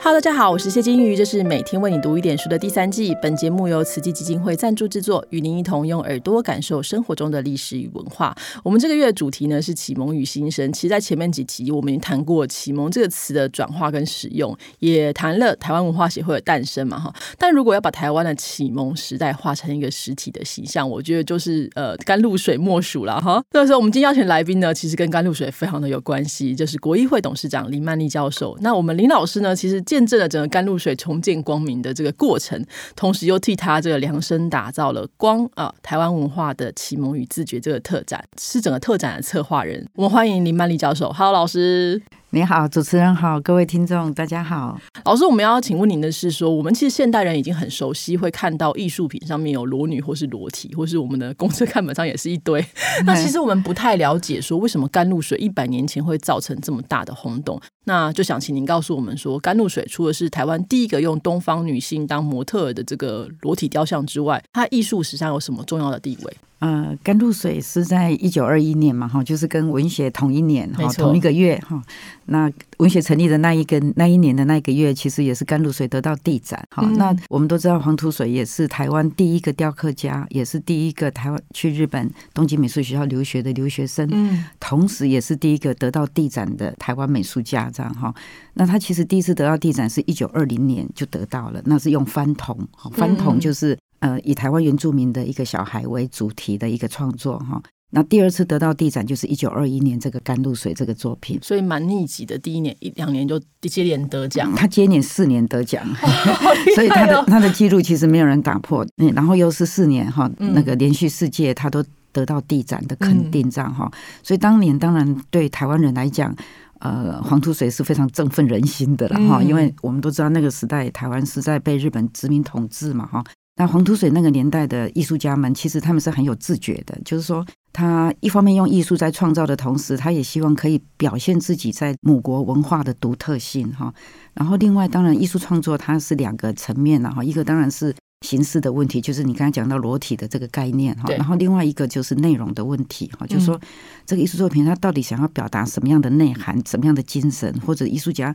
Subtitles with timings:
[0.00, 3.16] Hello，大家好，我是谢金鱼，这是每天为你读一点书的第三季。
[3.20, 8.34] 本节目由慈济基金会赞助制作，与您一同用耳朵感受生活中的历史与文化。
[8.62, 10.72] 我们这个月的主题呢是启蒙与新生。
[10.72, 17.12] 其实，在前面几集我们已经谈过启蒙这个词的转化跟使用，也谈了台湾文化协会的诞生嘛，哈。
[17.36, 23.42] 但如果要把台湾的启蒙时代画成一个实体的形象，我觉得就是呃甘露水莫属了，哈。
[23.50, 28.56] 那时候我们今天邀请来宾呢，其实跟甘露水非常的有关系，就是国议会董事长林曼丽教授。
[28.60, 29.82] 那我们林老师呢，其实。
[29.88, 32.62] 见证了整个甘露水重见光明的这个过程，
[32.94, 39.88] 同时又替他这个量身打造了光啊台湾文化的启蒙与自觉这个特展，是整个特展的策划人。
[39.94, 42.02] 我们欢迎林曼丽教授，Hello 老师。
[42.30, 44.78] 你好，主持人好，各位听众大家好。
[45.06, 52.62] 老师，我们要请问您的是说，我们其实现代人已经很熟悉，会看到艺术品上面有裸女或是裸体，或是我们的公车看板上也是一堆。
[53.06, 57.58] 那其实我们不太了解，说为什么甘露水一百年前会造成这么大的轰动？
[57.84, 66.36] 那就想请您告诉我们说，甘露水除了是台湾第一个用东方女性当模特儿的这个裸体雕像之外，它艺术史上有什么重要的地位？
[66.60, 71.80] 呃，甘露水是在一九二一年嘛，哈，就是跟文学同一年，哈，同一个月，哈。
[72.26, 76.82] 那文学成立的那一个那一年的那一个月，其实也是甘露水得到地展，哈。
[76.96, 88.12] 那我们都知道黄土水也是台湾第一个雕刻家，也是第一个台湾去日本东京美术学校留学的留学生，嗯，同时也是第一个得到地展的台湾美术家，这样哈。
[88.54, 92.58] 那他其实第一次得到地展是一九二零年就得到了，那是用翻铜，
[92.92, 93.78] 翻铜就是。
[94.00, 97.60] 呃，以台湾原住民的一个小孩为主题的一个创作哈，
[97.90, 105.84] 那第二次得到地展就是一九二一年这个甘露水这个作品，所以蛮密集的，第一年一两年就接连得奖，他接连四年得奖，
[106.76, 113.90] 所以他的他的记录其实没有人打破，嗯，然后又是四年哈，那个连续世界他都得到地展的肯定这样哈，
[114.22, 116.32] 所以当年当然对台湾人来讲，
[116.78, 123.24] 呃，黄土水是非常振奋人心的了哈，因为我们都知道那个时代台湾是在被日本殖民统治嘛哈。
[123.58, 133.92] 那黄土水那个年代的艺术家们，其实他们是很有自觉的，就是说，他一方面用艺术在创造的同时，他也希望可以表现自己在母国文化的独特性哈。
[134.34, 137.92] 然后，另外当然，艺术创作它是两个层面了哈，一个当然是
[138.24, 143.60] 形式的问题，就是你刚才讲到裸体的这个概念哈，然后另外一个就是内容的问题哈，就是说
[144.06, 148.32] 这个艺术作品它到底想要表达什么样的内涵、什么样的精神，或者艺术家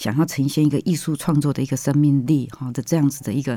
[0.00, 3.56] 想要呈现一个艺术创作的一个生命力哈的这样子的一个。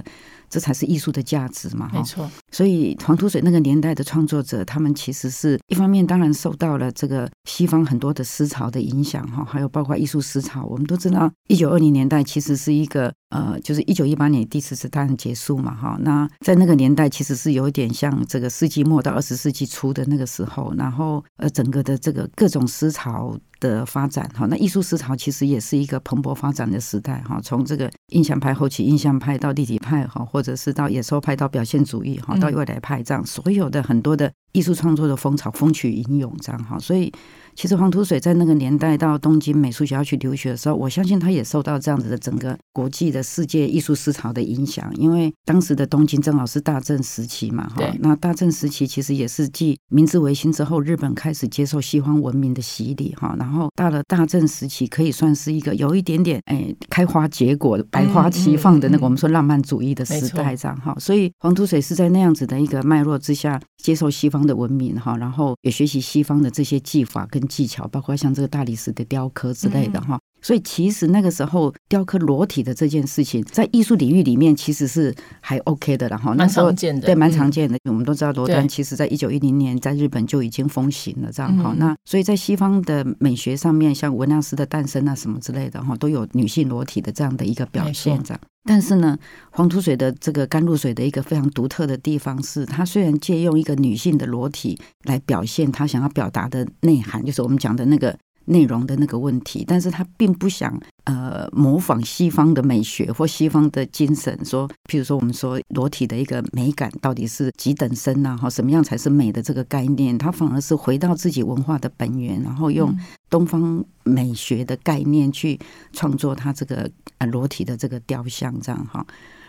[0.49, 2.29] 这才是艺术的价值嘛，没错。
[2.51, 10.63] 所以黄土水那个年代的创作者，他们其实是一方面当然受到了这个西方很多的思潮的影响哈，还有包括艺术思潮。
[10.65, 15.97] 我们都知道，一九二零年代其实是一个呃，就是一九一八年第四次大战结束嘛哈。
[16.01, 23.35] 那在那个年代，其实是有一点像这个世纪末到二十世纪初的那个时候，然后呃，整个的这个各种思潮
[23.69, 24.45] 的发展哈。
[24.47, 37.11] 那艺术思潮其实也是一个蓬勃发展的时代哈，从这个印象派后期印象派到立体派哈，或或者是到野兽派，到表现主义哈，到未来派这样，所有的很多的艺术创作的风潮风起云涌这样哈，所以。
[37.55, 44.91] 其实黄土水在那个年代到东京美术学校去留学的时候，我相信他也受到这样子的整个国际的世界艺术思潮的影响。
[44.95, 47.83] 因为当时的东京正好是大正时期嘛，哈。
[47.99, 53.35] 那大正时期其实也是继明治维新之后，日本开始接受西方文明的洗礼，哈。
[53.37, 60.95] 然后到了大正时期，可以算是一个有一点点哎开花结果、百花齐放的那个我们说浪漫主义的时代，这样哈。
[60.99, 67.42] 所以黄土水是在那样子的一个脉络之下，接受西方的文明，哈，然后也学习西方的这些技法跟。
[67.47, 76.35] 技巧包括像这个大理石的雕刻之类的哈，所以其实那个时候雕刻裸体的这件事情，在艺术领域里面其实是还 OK 的了哈。
[76.35, 77.77] 蛮常见的，对，蛮常见的。
[77.85, 81.73] 我们都知道罗丹其实在一九一零年在日本就已经风行了，这样哈。
[81.77, 88.39] 那所以在西方的美学上面，像维纳斯的诞生啊什么之类的哈，都有女性裸体的这样的一个表现这样。
[88.65, 89.17] 但是呢，
[89.51, 108.37] 黄土水的这个甘露水的一个非常独特的地方是，它虽然借用一个女性的裸体来表现她想要表达的内涵，就是我们讲的那个内容的那个问题，但是他并不想呃模仿西方的美学或西方的精神，说，譬如说我们说裸体的一个美感到底是几等身呐？
[108.37, 112.93] 哈，什么样才是美的这个概念，他反而是回到自己文化的本源，然后用
[113.29, 115.59] 东方美学的概念去
[115.91, 116.89] 创作他这个。
[117.31, 119.05] 裸体的这个雕像，这样哈。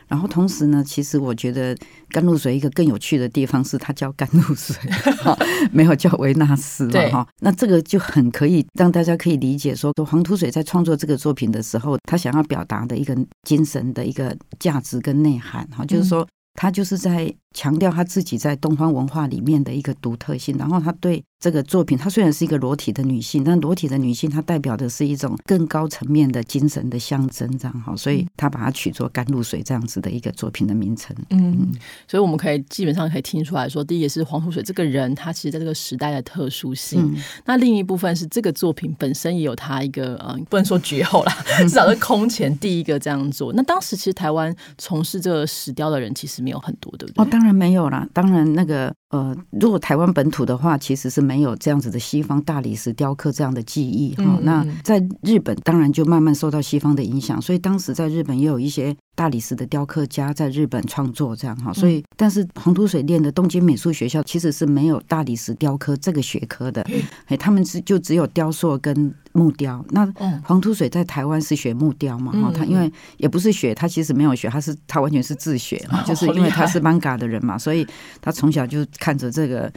[0.09, 1.77] 然后同时呢，其实我觉得
[2.11, 4.77] 甘露水一个更有趣的地方是，它叫甘露水，
[5.73, 7.29] 没有叫维纳斯嘛哈。
[7.41, 31.15] 那这个就很可以让大家可以理解，说黄土水在创作这个作品的时候，他想要表达的一个精神的一个价值跟内涵哈，就是说他就是在强调他自己在东方文化里面的一个独特性，然后他对这个作品，他虽然是一个裸体的女性，但裸体的女性她代表的是一种更高层面的精神的象征，这样哈，所以他把它取作《甘露水》这样子的一个作品的名称。
[31.31, 31.73] 嗯，
[32.09, 37.15] 所以我们可以基本上可以听出来说，第一个是黄土水这个人，他其实在这个时代的特殊性。
[37.45, 43.53] 那另一部分是这个作品本身也有他一个呃，不能说绝后啦， 至少是空前第一个这样做。
[43.53, 47.23] 那当时其实台湾从事这个石雕的人其实没有很多，对不对？
[47.23, 48.95] 哦，当然当然没有了，当然那个。
[49.15, 54.25] 呃，如果台湾本土的话，其实是没有这样子的西方大理石雕刻这样的技艺哈。
[54.43, 61.73] 那在日本，当然就慢慢受到西方的影响，所以当时在日本也有一些大理石的雕刻家在日本创作这样哈。
[61.73, 66.85] 所以，但是黄土水练的东京美术学校其实是没有大理石雕刻这个学科的，
[67.27, 69.85] 哎，他们是就只有雕塑跟木雕。
[69.91, 70.13] 那
[70.43, 72.51] 黄土水在台湾是学木雕嘛哈？
[72.53, 77.87] 他因为也不是学，他其实没有学，他是他完全是自学嘛，就是因为他是 manga 的人嘛，所以
[78.21, 78.85] 他从小就。
[79.05, 79.71] 看着这个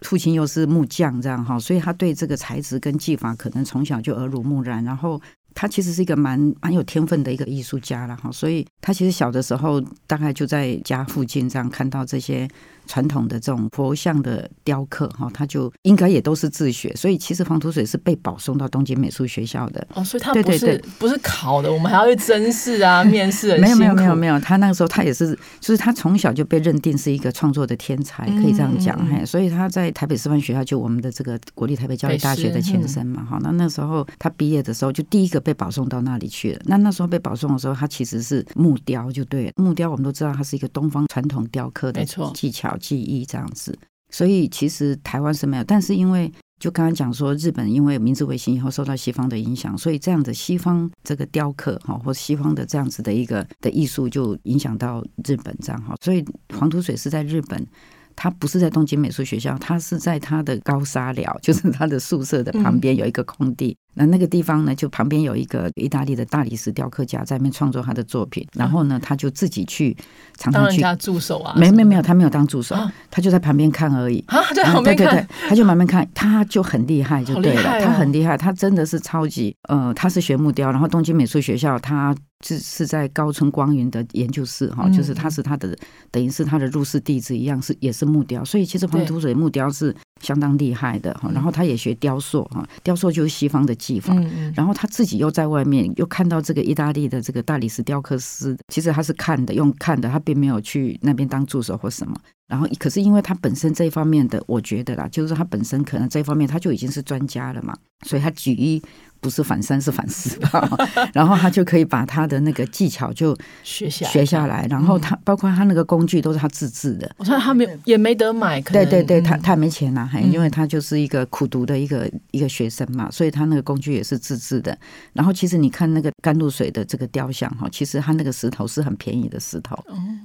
[0.00, 4.82] 父亲又是木匠，这样哈，所以他对这个材质跟技法可能从小就耳濡目染。
[4.82, 5.20] 然后
[5.52, 12.48] 他其实是一个蛮蛮有天分的一个艺术家了哈，所以他其实小的时候大概就在家附近这样看到这些。
[12.90, 19.86] 传统的这种佛像的雕刻，哈，他就应该也都是自学，所以其实黄土水是被保送到东京美术学校的。
[19.94, 23.56] 哦，所以他不是不是考的，我们还要去甄试啊、面试。
[23.58, 28.98] 没有没有没有没有，他那个时候他也是，就是他从小就被认定是一个创作的天才，可以这样讲。
[29.06, 33.38] 嘿，所以他在台北师范学校，就我们的这个国立台北教育大学的前身嘛，哈。
[33.40, 36.60] 那那时候他毕业的时候，就第一个被保送到那里去了。
[36.64, 42.04] 那那时候被保送的时候，他其实是木雕，就对了木雕，我们都知道它是一个东方传统雕刻的
[42.34, 42.76] 技巧。
[42.80, 43.78] 技艺这样子，
[44.10, 56.24] 所以其实台湾是没有，但是因为就刚刚讲说，日本因为明治维新以后受到西方的影响，所以这样的西方这个雕刻哈，或西方的这样子的一个的艺术就影响到日本这样哈，所以
[56.58, 57.66] 黄土水是在日本，
[58.14, 63.76] 他不是在东京美术学校，他是在他的高沙寮， 就是他的宿舍的旁边有一个空地。
[63.94, 69.96] 那那个地方呢，就旁边有一个意大利的大理石雕刻家在那边创作他的作品，然后呢，他就自己去
[70.38, 72.76] 常常去助手啊，没没没有，他没有当助手，
[73.10, 74.22] 他就在旁边看而已。
[74.28, 82.14] 啊，在旁边看，他就慢慢看，他就很厉害，就对了，他很厉害，他真的是超级呃，他是学木雕，然后东京美术学校他
[82.46, 85.76] 是是在高村光云的研究室哈，就是他是他的
[86.12, 93.76] 等于是他的入室弟子一样，是也是木雕，所以其实黄土水木雕是相当厉害的哈，然后他也学雕塑哈，雕塑就是西方的。
[93.80, 94.14] 技法，
[94.54, 102.14] 然后他自己又在外面又看到这个意大利的这个大理石雕刻师，其实他是看的，用看的，他并没有去那边当助手或什么。
[102.46, 107.74] 然后，可是因为他本身这一方面的，我觉得啦，就是他本身可能这方面他就已经是专家了嘛，
[108.06, 108.82] 所以他举一。
[109.20, 110.38] 不是反三，是反四，
[111.12, 117.14] 然后他就可以把他的那个技巧就学下学下来，然后他包括他那个工具都是他自制的。
[117.18, 124.76] 我说他没也没得买，对对对，他他没钱呐，因为他就是一个苦读的一个一个学生嘛，所以他那个工具也是自制的。
[125.12, 129.76] 然后其实你看那个甘露水的这个雕像哈，其实他那个石头是很便宜的石头，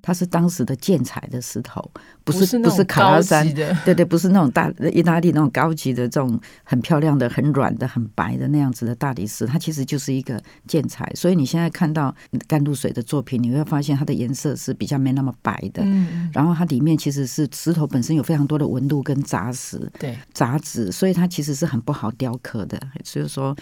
[0.02, 1.84] 它是当时的建材的石头，
[2.24, 8.85] 不是不是卡拉山的，对对，不是那种大意大利那种高级的这种很漂亮的、很软的、很白的那样子。
[8.86, 12.16] 的大理石，它其实就是一个建材，所以你现在看到
[12.48, 15.82] 甘露水的作品，你会发现它的颜色是比较没那么白的。
[15.84, 22.80] 嗯，然后它里面其实是石头本身有非常多的纹路跟杂石，对杂质，所以它其实是很不好雕刻的。
[23.04, 23.56] 所以说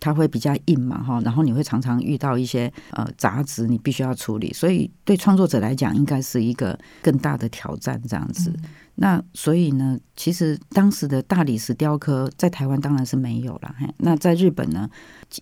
[0.00, 4.52] 它会比较硬嘛，哈，然后你会常常遇到一些呃杂质，你必须要处理。
[4.52, 8.52] 所以对创作者来讲，应该是一个更大的挑战，这样子。
[8.96, 13.74] 那所以呢，其实当时的大理石雕刻在台湾当然是没有了。
[13.98, 14.90] 那在日本呢，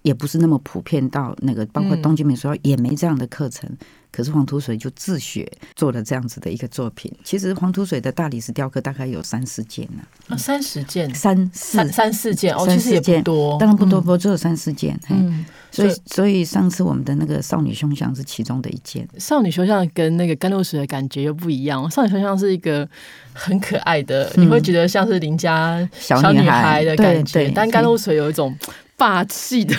[0.03, 3.71] 也不是那么普遍到那个，包括东京美术也没这样的课程。
[4.17, 7.13] 可是黄土水就自学做了这样子的一个作品。
[7.23, 10.03] 其实黄土水的大理石雕刻大概有三四件呢。
[10.29, 14.99] 啊，三十件，三三三四件哦，其实也不多，当然不多，不只有三四件。
[15.11, 19.07] 嗯，所以所以上次我们的那个少女胸像是其中的一件。
[19.19, 21.91] 少女胸像跟那个甘露水的感觉又不一样。
[21.91, 22.89] 少女胸像是一个
[23.35, 28.57] 很可爱的，你会觉得像是邻家小女孩的感觉，但甘露水有一种。
[28.97, 29.75] 霸气的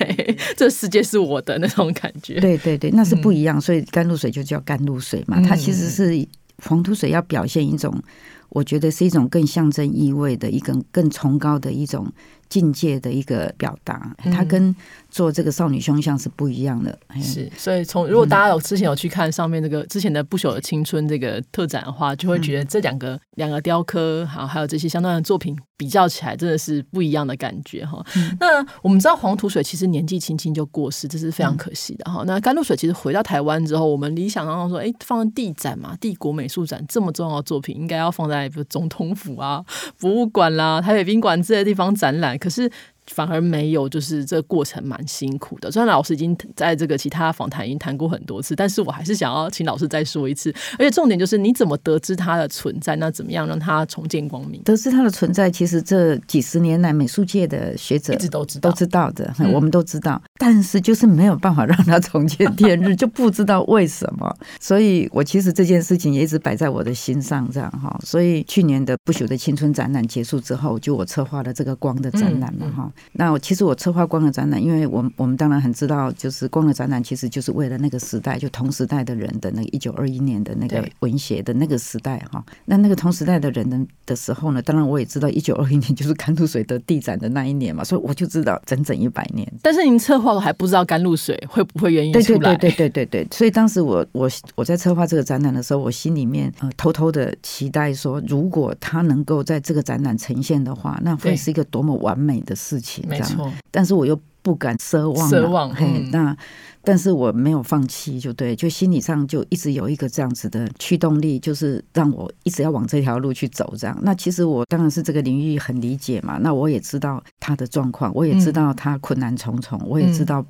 [0.00, 2.40] 美，这世界是我的那种感觉。
[2.40, 3.60] 对对对，那是不一样。
[3.60, 6.26] 所以甘露水就叫甘露水嘛，它其实是
[6.64, 8.02] 黄土水要表现一种，
[8.48, 12.12] 我觉得是一种更象征意味的一个更崇高的一种
[12.48, 14.74] 境界的一个表达，它跟
[15.10, 16.98] 做这个少女胸像是不一样的。
[17.20, 28.04] 是，所以从如果大家有之前有去看上面这个之前的不朽的青春这个特展的话，就会觉得这两个两个雕刻，好还有这些相关的作品比较起来，真的是不一样的感觉哈。
[28.40, 32.22] 那我们知道黄土水其实年纪轻轻就过世，这是非常可惜的哈。
[32.26, 39.64] 那甘露水其实回到台湾之后，我们理想当中说，哎，放在地展嘛，帝国美术展这么重要的作品，应该要放在比如总统府啊、
[39.98, 42.70] 博物馆啦、台北宾馆这些地方展览，可是。
[43.12, 45.70] 反而没有，就是这过程蛮辛苦的。
[45.70, 50.54] 虽然老师已经在这个其他访谈已经谈过很多次，但是我还是想要请老师再说一次。
[50.78, 52.96] 而且重点就是，你怎么得知它的存在？
[52.96, 54.62] 那怎么样让它重见光明？
[54.62, 60.20] 得知它的存在，其实这几十年来美术界的学者一直都知道，都知道的，我们都知道。
[60.38, 64.36] 但是就是没有办法让它重见天日，就不知道为什么。
[64.60, 67.98] 所以我其实这件事情也一直摆在我的心上，这样哈。
[68.04, 72.92] 所以去年的不朽的青春展览结束之后，就我策划了这个光的展览嘛哈。
[73.12, 82.44] 那我其实我策划光的展览，因为我我们当然很知道，就是光的展览其实就是为了那个时代，就同时代的人的那个一九二一年的那个文学的那个时代哈。
[82.66, 89.50] 那那个同时代的人的的时候呢，当然我也知道一九二一年就是甘露水的地展的那一年嘛，所以我就知道整整一百年。
[89.62, 92.56] 但是您策划我还不知道甘露水会不会愿意出来？
[92.56, 93.28] 对对对对对对。
[93.32, 102.87] 所以当时我我我在策划这个展览的时候，我心里面呃偷偷的期待说，如果他能够在这个展览呈现的话，那会是一个多么完美的事情。
[103.08, 103.52] 没错。
[103.70, 105.74] 但是我又不敢奢望，奢望。
[105.74, 106.36] 嘿，那
[106.82, 113.74] 但是我没有放弃，就对，就心理上就一直有一个这样子的驱动力，就是让我一直要往这条路去走。
[113.76, 116.38] 这样，那其实我当然是这个领域很理解嘛。
[116.38, 120.44] 那我也知道他的状况，我也知道他困难重重，我也知道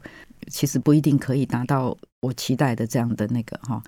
[0.48, 3.82] 其实不一定可以达到我期待的这样的那个哈。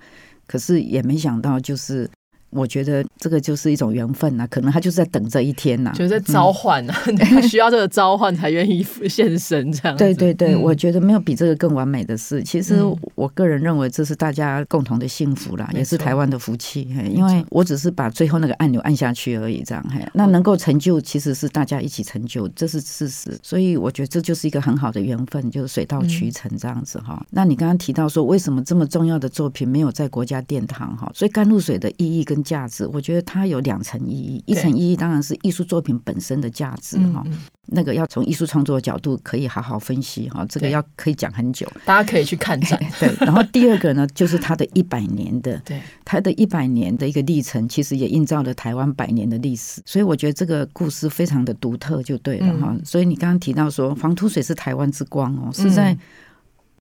[0.45, 2.09] 可是也没想到，就是。
[2.51, 9.97] 我觉得这个就是一种缘分呐，可能他就是在等这一天呐，就是在召唤呐， 他需要这个召唤才愿意现身这样。
[9.97, 12.43] 对对对，我觉得没有比这个更完美的事。
[12.43, 12.81] 其实
[13.15, 16.87] 我个人认为这是大家共同的幸福啦，也是台湾的福气。
[17.13, 19.85] 因为我只是把最后那个按钮按下去而已，这样。
[19.89, 23.37] 嘿，那能够成就，其实是大家一起成就，这是事实。
[23.41, 27.23] 所以我觉得这就是一个很好的缘分，就是水到渠成这样子哈。
[27.29, 31.09] 那你刚刚提到说，为什么这么重要的作品没有在国家殿堂哈？
[31.13, 34.43] 所以甘露水的意义跟价值，我觉得它有两层意义。
[34.45, 37.23] 一层意义当然是艺术作品本身的价值哈，
[37.67, 42.79] 那个要从艺术创作的角度可以好好分析哈，这个要可以讲很久，大家可以去看展。
[42.99, 49.81] 对，然后第二个呢，就是它的一百年的，对，它的一百年的一个历程，其实也映照了台湾百年的历史。
[49.85, 52.75] 所以我觉得这个故事非常的独特，就对了哈。
[52.83, 55.97] 所以你刚刚提到说黄土水是台湾之光哦，是在。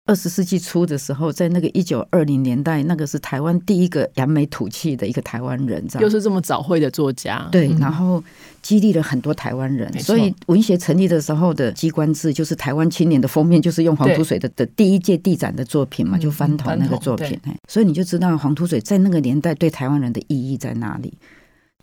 [0.07, 8.21] 二十世纪初的时候，在那个一九二零年代，那个是台湾第一个扬眉吐气的一个台湾人，又是这么早会的作家，对，然后
[8.61, 9.93] 激励了很多台湾人。
[10.01, 17.39] 所以文学成立的时候的机关制，就是台湾青年的封面，就是用黄土水的的第一届地展的作品嘛，就翻头那个作品。
[17.69, 21.17] 所以你就知道黄土水在那个年代对台湾人的意义在哪里。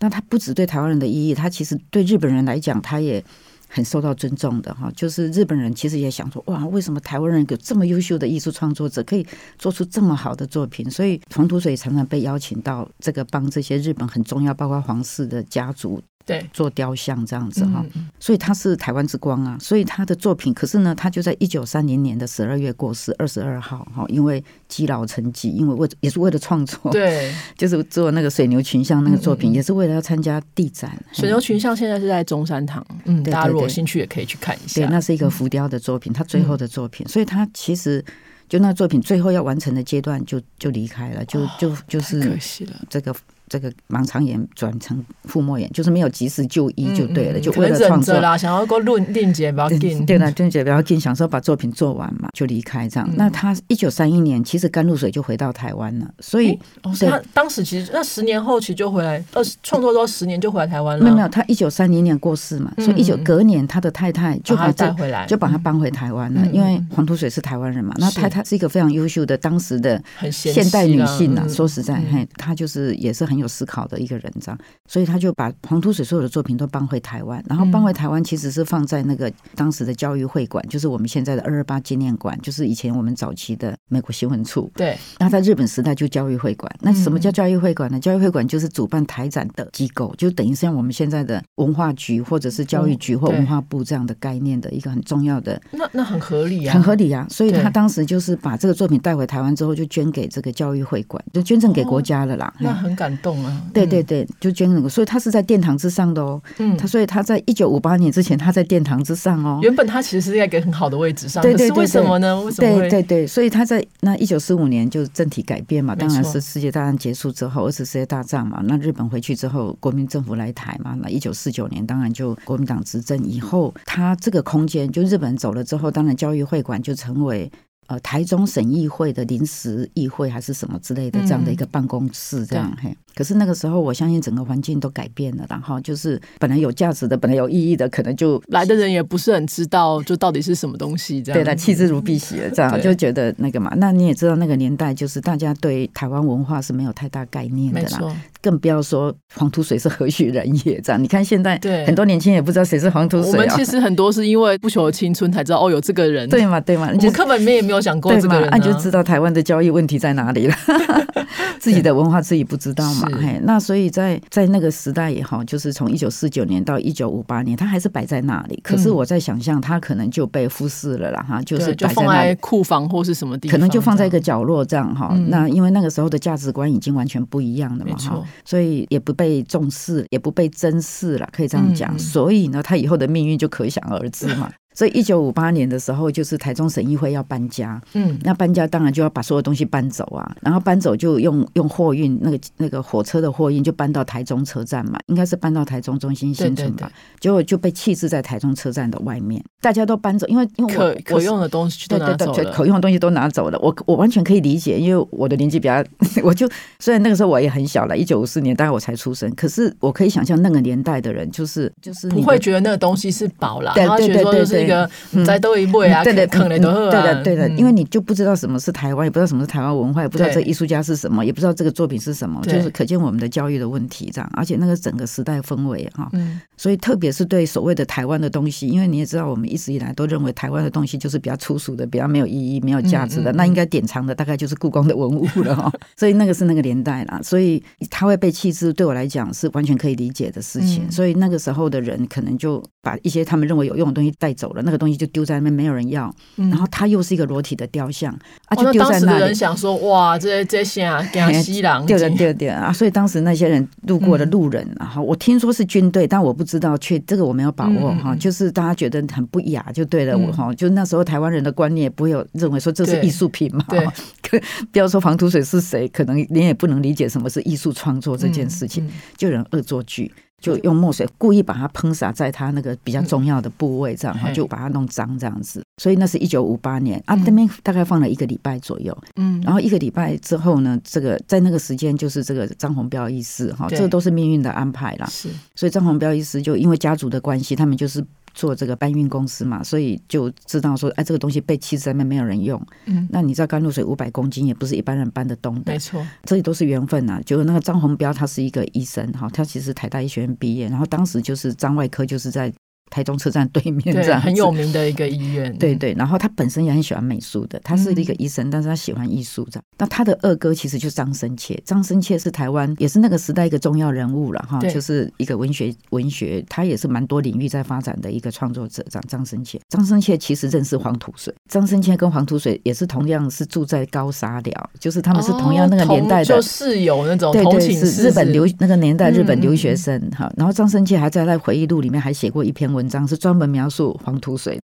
[0.00, 3.24] 那他不止对台湾人的意义，他其实对日本人来讲，他也。
[3.68, 9.26] 很受到尊重的哈，就是日本人其实也想说，哇，为什么台湾人有这么优秀的艺术创作者，可以
[9.58, 10.90] 做出这么好的作品？
[10.90, 16.02] 所以冯土水常常被邀请到这个帮这些日本很重要，包括皇室的家族。
[16.28, 17.82] 对，做雕像这样子哈，
[18.20, 19.56] 所以他是台湾之光啊。
[19.58, 31.02] 所以他的作品，可是呢，他就在一九三零年的十二月过世，二十二号哈，因为积劳成疾，因为为也是为了创作，对， 就是做那个水牛群像那个作品，也是为了要参加地展。
[31.12, 34.82] 水牛群像现在是在中山堂，嗯，大家如果有兴趣也可以去看一下。
[34.82, 38.04] 对，那是一个浮雕的作品，他最后的作品，所以他其实
[38.50, 43.14] 就那作品最后要完成的阶段，就就离开了，就就就是可惜了这个。
[43.48, 53.08] 这个盲肠炎转成腹膜炎，就是没有及时就医就对了，就为了创作啦，想要过论定节不要紧，对了，定节不要紧，想说把作品做完嘛，就离开这样。
[53.16, 61.04] 那他一九三一年其实甘露水就回到台湾了，所以他当时其实那十年后其实就回来，二十创作之后十年就回来台湾了。
[61.04, 66.46] 没有没有，他一九三零年过世嘛，所以一九隔年他的太太就把带回来，就把他搬回台湾了。
[66.52, 71.46] 因为黄土水是台湾人嘛，那太太是一个非常优秀的当时的现代女性啊。
[71.48, 74.18] 说实在，嘿，她就是也是很有思考的一个。
[74.18, 84.70] 人这样，所以他就把黄土水所有的作品都搬回台湾，然后搬回台湾其实是放在那个当时的教育会馆，就是我们现在的二二八纪念馆，就是以前我们早期的美国新闻处。
[84.74, 86.70] 对，那在日本时代就教育会馆。
[86.80, 87.98] 那什么叫教育会馆呢？
[87.98, 95.60] 教育会馆就是主办台展的机构，就等于像我们现在的文化局或者是教育局或文化部这样的概念的一个很重要的。
[95.70, 97.26] 那那很合理啊，很合理啊。
[97.30, 102.52] 所以他当时就是把这个作品带回台湾之后，就捐给这个教育会馆，就捐赠给国家了啦。
[102.60, 103.62] 那很感动啊。
[103.72, 104.88] 对对对，就捐赠。
[104.88, 106.40] 所以他是在殿堂之上的哦。
[106.58, 106.76] 嗯。
[106.76, 109.58] 他所以他在一九五八年之前，他在殿堂之上哦。
[109.62, 111.78] 原本他其实是在一个很好的位置上，对对对。
[111.78, 112.40] 为什么呢？
[112.42, 112.80] 为什么？
[112.80, 113.26] 对对对。
[113.26, 118.62] 所以他在那一九四五年就政体改变嘛，当然是世界大战结束之后，二次世界大战嘛。
[118.64, 120.96] 那日本回去之后，国民政府来台嘛。
[121.00, 127.50] 那一九四九年，当然就国民党执政以后，他这个空间就日本走了之后，当然教育会馆就成为。
[127.88, 132.94] 呃，台中省议会的临时议会还是什么之类的这样的一个办公室，这样嘿。
[133.14, 141.40] 可是那个时候，我相信整个环境都改变了，然后就是本来有价值的、本来有意义的，可能就来的人也不是很知道，就到底是什么东西这样。
[141.40, 143.72] 对了，弃之如敝屣了，这样就觉得那个嘛。
[143.78, 148.00] 那你也知道，那个年代就是大家对台湾文化是没有太大概念的啦，
[148.40, 151.02] 更不要说黄土水是何许人也这样。
[151.02, 153.32] 你看现在，对很多年轻人也不知道谁是黄土水。
[153.32, 156.88] 我们其实很多是因为不求青春才知道哦，有这个人，对嘛对嘛。
[157.02, 160.54] 我课本里面也没有想过这个人，那就知道台湾的交易问题在哪里了。
[161.58, 163.08] 自己的文化自己不知道嘛？
[163.20, 163.88] 嘿，那所以。
[163.98, 168.60] 在在那个时代也好，就是从一九四九年到一九五八年，它还是摆在那里。
[168.62, 175.16] 可是我在想象，它可能就被忽视了啦，哈，就是就放在库房或是什么地方，可能就放在一个角落这样哈。
[175.28, 181.98] 那因为那个时候的价值观已经完全不一样了嘛，哈，所以也不被重视，也不被珍视了，可以这样讲。
[181.98, 184.48] 所以呢，他以后的命运就可想而知嘛。
[184.78, 205.84] 所以一九五八年的时候，就是台中省议会要搬家，嗯，那搬家当然就要把所有东西搬走啊，然后搬走就用用货运那个那个火车的货运就搬到台中车站嘛，应该是搬到台中中心新村吧，结果就被弃置在台中车站的外面，大家都搬走，因为因为可可用的东西都拿走了，可用的东西都拿走了，我我完全可以理解，因为我的年纪比较，
[206.22, 214.88] 我就虽然那个时候我也很小了，一九五四年大概我才出生，可是我可以想象那个年代的人就是就是不会觉得那个东西是宝了，然后觉得说就是一个
[215.26, 224.30] 在都一步啊，对的，可能都对的，对的，因为你就不知道什么是台湾，也不知道什么是台湾文化，也不知道这个艺术家是什么，也不知道这个作品是什么，就是可见我们的教育的问题这样。
[224.34, 226.10] 而且那个整个时代氛围哈，
[226.56, 235.72] 所以特别是对所谓的台湾的东西，因为你也知道，我们一直以来都认为台湾的东西就是比较粗俗的，比较没有意义、没有价值的，那应该典藏的大概就是故宫的文物了哈。
[235.96, 240.90] 所以那个是那个年代啦，所以它会被弃置，对我来讲是完全可以理解的事情。
[240.90, 245.38] 所以那个时候的人可能就把一些他们认为有用的东西带走了，那个东西就丢在。
[245.38, 248.12] 那边没有人要，然后他又是一个裸体的雕像
[248.46, 249.20] 啊，就丢在那里。
[249.20, 251.00] 人想说哇，这这些啊，
[251.40, 258.16] 西郎丢人丢丢啊，所以当时那些人路过的路人，然后我听说是军队，但我不知道，确这个我没有把握哈。
[258.16, 263.64] 就是大家觉得很不雅，就对了，我哈，就那时候台湾人的观念不会有认为说这是艺术品嘛。
[263.68, 268.84] 对，不要说黄土水是谁，可能你也不能理解什么是艺术创作这件事情，
[269.16, 270.12] 就人恶作剧。
[270.40, 275.62] 就用墨水故意把它喷洒在他那个比较重要的部位，这样哈，就把它弄脏这样子。
[275.82, 278.96] 所以那是一九五八年啊，那边大概放了一个礼拜左右。
[279.16, 285.06] 嗯，然后一个礼拜之后呢，这个在那个时间就是这个张宏彪医师哈，这个都是命运的安排啦。
[285.06, 288.04] 是，所以张宏彪医师就因为家族的关系，他们就是。
[288.38, 292.64] 做这个搬运公司嘛，所以就知道说，哎，这个东西被弃在那边没有人用。
[292.86, 297.20] 嗯，那你知道甘露水五百公斤也不是一般人搬得动的，没错，这里都是缘分呐。
[297.26, 302.52] 就那个张宏彪，他是一个医生哈，他其实台大医学院毕业，然后当时就是张外科就是在。
[302.90, 305.54] 台中车站对面，这样很有名的一个医院。
[305.58, 309.64] 对对，然后他本身也很喜欢美术的，他是一个医生，但是他喜欢艺术这样。
[309.78, 318.84] 那他的二哥其实就是张生切，张生切是台湾也是那个时代一个重要人物了哈，就是一个文学文学，他也是蛮多领域在发展的一个创作者。
[318.88, 330.32] 张张生切，张生切其实认识黄土水，张生切跟黄土水也是同样是住在高沙寮，就是他们是同样那个年代的，就是有那种对对是日本留那个年代日本留学生哈。
[330.36, 332.68] 然后张生切还在在回忆录里面还写过一篇。
[332.77, 334.60] 文章是专门描述黄土水，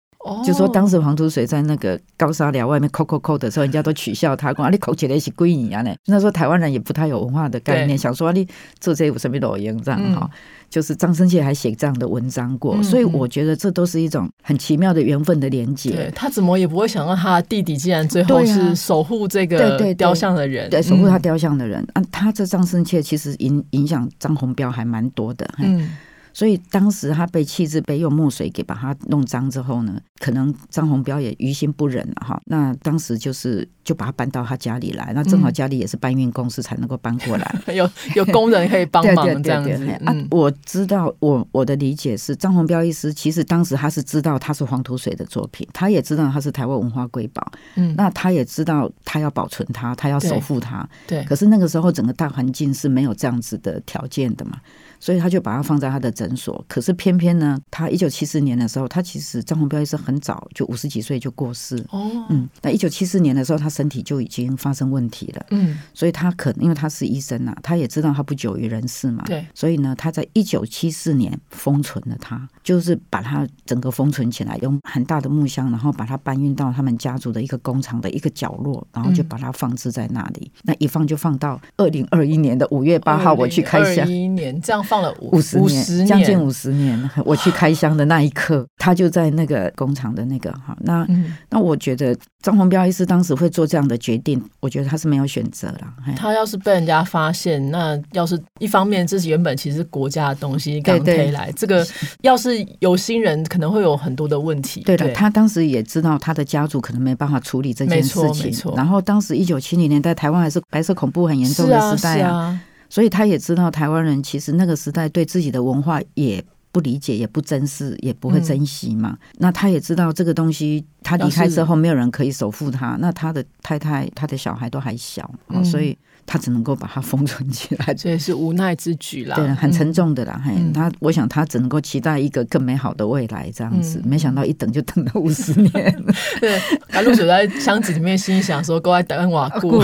[0.44, 5.94] 就说当时黄土水在那个高沙寮外面扣扣扣的时候，人家都取笑他，讲啊你口起来是鬼一样呢。
[6.06, 8.46] 那时候台湾人也不太有文化的概念，想说你
[8.80, 10.28] 做这有什么裸言这样哈。
[10.70, 16.10] 就是张生切还写这样的文章过，所以我觉得这都是一种很奇妙的缘分的连接。
[16.14, 22.02] 他怎么也不会想到他弟弟竟然最后是守护这个雕像的人，对守护他雕像的人啊。
[22.10, 25.46] 他这张生切其实影影响张宏彪还蛮多的。
[25.58, 25.90] 嗯。
[26.34, 32.40] 所以当时他被弃置，被用墨水给把它弄脏之后呢，可能张宏彪也于心不忍了哈。
[32.46, 35.12] 那当时就是就把他搬到他家里来。
[35.14, 39.86] 那正好家里也是搬运公司才能够搬过来， 有有工人可以帮忙这样子。
[40.04, 51.22] 啊，我知道，我我的理解是，张宏彪医师其实当时他是知道他是黄土水的作品，他也知道他是台湾文化瑰宝，嗯，那他也知道他要保存它，他要守护它，对。
[51.24, 54.58] 可是那个时候整个大环境是没有这样子的条件的嘛。
[55.02, 61.76] 所以他就把它放在他的诊所，可是偏偏呢，他一九七四年的时候，他其实张宏彪医生很早就五十几岁就过世。
[61.90, 65.44] 哦，嗯，那一九七四年的时候，他身体就已经发生问题了。
[65.50, 69.24] 嗯，所以他可能因为他是医生呐，他也知道他不久于人世嘛。
[69.26, 80.52] 对，所以呢，他在一九七四年封存了他，就是把他整个封存起来，用很大的木箱，然后把它搬运到他们家族的一个工厂的一个角落，然后就把它放置在那里。
[80.62, 84.08] 那一放就放到二零二一年的五月八号，我去开箱。
[84.08, 84.80] 一年这样。
[84.92, 86.92] 放了五十年，将近五十年。
[87.24, 90.76] 我去开箱的那一刻， 他就在那个工厂的那个哈。
[90.80, 91.06] 那
[91.48, 95.94] 那我觉得张宏彪医师当时会做这样的决定，我觉得他是没有选择了。
[96.14, 101.86] 他要是被人家发现，那要是一方面这是原本其实国家的东西刚推来，这个
[102.20, 102.50] 要是
[102.80, 104.82] 有新人，可能会有很多的问题。
[104.82, 108.52] 对的，他当时也知道他的家族可能没办法处理这件事情。
[108.76, 112.60] 然后当时一九七零年代台湾还是白色恐怖很严重的时代啊。
[112.92, 119.16] 所以他也知道台湾人其实那个时代对自己的文化也不理解，也不珍视，也不会珍惜嘛。
[119.38, 122.98] 那他也知道这个东西，他离开之后没有人可以守护他。
[123.00, 125.96] 那他的太太、他的小孩都还小啊，所以。
[126.26, 129.36] 他只能够把它封存起来， 这也是无奈之举啦。
[129.36, 130.40] 对，很沉重的啦。
[130.44, 136.04] 嘿，他我想他只能够期待一个更美好的未来这样子，没想到一等就等了五十年。
[136.40, 139.82] 对，他露水在箱子里面心想说：“过来等瓦固。”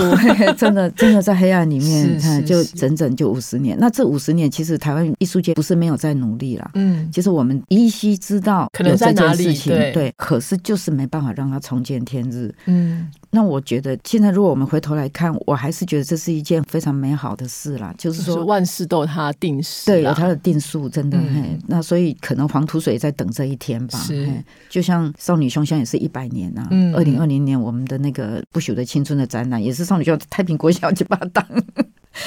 [0.57, 3.77] 真的，真的在黑暗里面，就整整就五十年。
[3.79, 6.71] 那这五十年，其实台湾艺术界不是没有在努力啦。
[6.73, 9.53] 嗯，其实我们依稀知道可能在哪里，
[9.93, 12.53] 对，可是就是没办法让它重见天日。
[12.65, 13.09] 嗯。
[13.31, 17.93] 那我觉得，现在如果我们回头来看，我还是觉得这是一件非常美好的事啦。
[17.97, 21.17] 就是说，万事都有它的定时，对，有它的定数，真的。
[21.67, 23.99] 那所以可能黄土水在等这一天吧。
[23.99, 24.27] 是，
[24.67, 26.67] 就像少女胸像也是一百年啊。
[26.71, 26.93] 嗯。
[26.95, 31.45] 二零二零年我们的那个不朽的青春的展览，也是少女胸太平国小去把它当。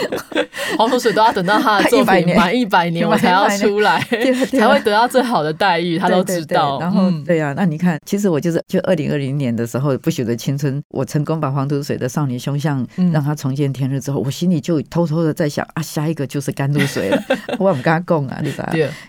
[0.78, 4.00] 黄土水都要等到他的作品满一百年，我才要出来，
[4.50, 5.98] 才会得到最好的待遇。
[5.98, 6.78] 他都知道。
[6.80, 17.22] 然后，对呀，那你看，其实我就是就二零二零年的时候，不朽的青春，我成功把黄土水的少女胸像让他重见天日之后，我心里就偷偷的在想啊，下一个就是甘露水了。
[17.58, 18.68] 我不跟他共啊，你知道？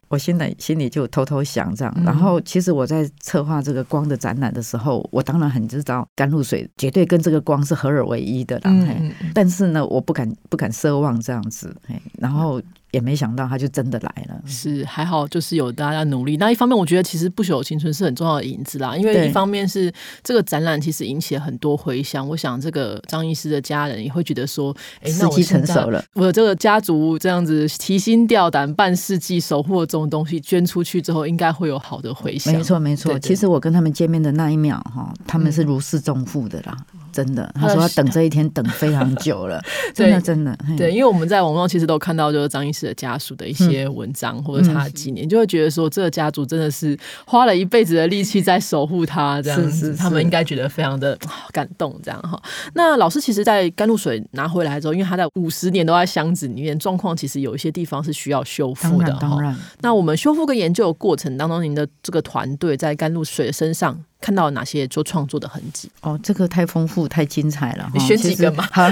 [0.09, 1.93] 我心里心里就偷偷想这样。
[2.05, 8.59] 然后，其实我在策划这个光的展览的时候，我当然很知道甘露水绝对跟这个光是合而为一的。
[8.65, 9.11] 嗯。
[9.33, 11.75] 但是呢，我不敢不敢奢望这样子。
[12.17, 12.61] 然后。
[12.93, 16.37] 也没想到他就真的来了，是还好，就是有大家努力。
[16.37, 22.29] 那一方面，我觉得其实不朽青春是很重要的影子啦，因为一方面是这个展览其实引起了很多回响。
[22.29, 32.53] 我想这个张医师的家人也会觉得说，哎，时机成熟了，我这个家族这样子提心吊胆半世纪守护这种东西捐出去之后，应该会有好的回响。
[32.53, 33.17] 没错，没错。
[33.17, 36.77] 其实我跟他们见面的那一秒哈，他们是如释重负的啦，
[37.13, 37.49] 真的。
[37.55, 39.59] 他说他等这一天等非常久了，
[39.95, 40.55] 真的真的。
[40.77, 42.83] 对，因为我们在网络其实都看到就是张医师。
[42.83, 51.17] 的家属的一些文章或者他的纪念，就会觉得说，这个家族真的是花了一辈子的力气在守护他， 这样子，他们应该觉得非常的
[51.53, 52.37] 感动，这样哈。
[52.73, 59.39] 那老师其实，在甘露水拿回来之后，因为他在五十年都在箱子里面，状况其实有一些地方是需要修复的哈。
[59.79, 63.97] 那我们修复跟研究的过程当中，您的这个团队在甘露水的身上。
[64.23, 65.91] 看到哪些做创作的痕迹？
[65.99, 67.85] 哦，这个太丰富、太精彩了。
[67.93, 68.65] 你选几个嘛？
[68.71, 68.87] 好，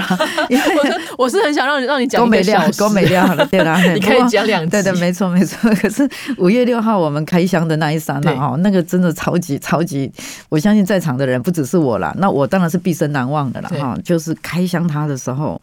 [0.50, 0.64] 因为
[1.16, 2.20] 我是很想让你让你讲。
[2.20, 3.82] 够美料，够美料了，对啦。
[3.94, 5.70] 你可以讲两对对，没错没错。
[5.80, 10.12] 可是五月六号我们开箱的那一刹那哦，那个真的超级超级，
[10.50, 13.96] 我相信在场的人不只是我啦，那我当然是毕生难忘的了哈。
[14.04, 15.58] 就是开箱他的时候，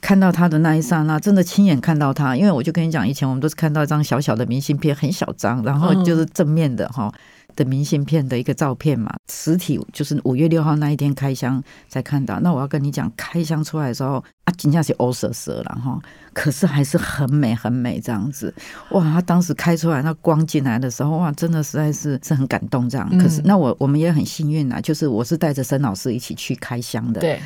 [0.00, 2.36] 看到他的那一刹那，真的亲眼看到他。
[2.36, 7.12] 因为我就跟你讲，以前我们都是看到一张小小的明信片，很小张，然后就是正面的哈。
[7.56, 12.40] 的明信片的一个照片嘛，实体就是五月六号那一天开箱才看到。
[12.40, 16.00] 那我要跟你讲，开箱出来的时候啊，真正是欧瑟瑟了哈。
[16.32, 18.52] 可是还是很美很美这样子，
[18.92, 19.02] 哇！
[19.02, 23.18] 他当时开出来那光进来的时候，哇，真的实在是是很感动这样。
[23.18, 27.38] 可是那我我们也很幸运啊，就是我是带着申老师一起去开箱的，对，